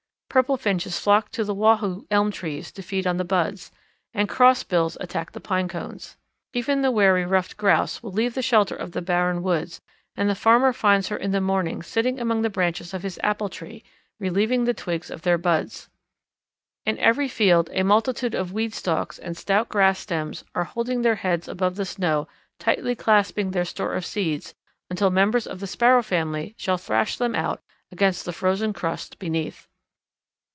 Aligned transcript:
Purple 0.33 0.55
Finches 0.55 0.97
flock 0.97 1.29
to 1.31 1.43
the 1.43 1.53
wahoo 1.53 2.07
elm 2.09 2.31
trees 2.31 2.71
to 2.71 2.81
feed 2.81 3.05
on 3.05 3.17
the 3.17 3.25
buds, 3.25 3.69
and 4.13 4.29
Crossbills 4.29 4.95
attack 5.01 5.33
the 5.33 5.41
pine 5.41 5.67
cones. 5.67 6.15
Even 6.53 6.81
the 6.81 6.89
wary 6.89 7.25
Ruffed 7.25 7.57
Grouse 7.57 8.01
will 8.01 8.13
leave 8.13 8.33
the 8.33 8.41
shelter 8.41 8.73
of 8.73 8.93
the 8.93 9.01
barren 9.01 9.43
woods, 9.43 9.81
and 10.15 10.29
the 10.29 10.33
farmer 10.33 10.71
finds 10.71 11.09
her 11.09 11.17
in 11.17 11.31
the 11.31 11.41
morning 11.41 11.83
sitting 11.83 12.17
among 12.17 12.43
the 12.43 12.49
branches 12.49 12.93
of 12.93 13.03
his 13.03 13.19
apple 13.21 13.49
tree, 13.49 13.83
relieving 14.21 14.63
the 14.63 14.73
twigs 14.73 15.11
of 15.11 15.23
their 15.23 15.37
buds. 15.37 15.89
In 16.85 16.97
every 16.99 17.27
field 17.27 17.69
a 17.73 17.83
multitude 17.83 18.33
of 18.33 18.53
weed 18.53 18.73
stalks 18.73 19.19
and 19.19 19.35
stout 19.35 19.67
grass 19.67 19.99
stems 19.99 20.45
are 20.55 20.63
holding 20.63 21.01
their 21.01 21.15
heads 21.15 21.49
above 21.49 21.75
the 21.75 21.83
snow 21.83 22.25
tightly 22.57 22.95
clasping 22.95 23.51
their 23.51 23.65
store 23.65 23.95
of 23.95 24.05
seeds 24.05 24.55
until 24.89 25.09
members 25.09 25.45
of 25.45 25.59
the 25.59 25.67
Sparrow 25.67 26.01
family 26.01 26.55
shall 26.57 26.77
thrash 26.77 27.17
them 27.17 27.35
out 27.35 27.61
against 27.91 28.23
the 28.23 28.31
frozen 28.31 28.71
crust 28.71 29.19
beneath. 29.19 29.67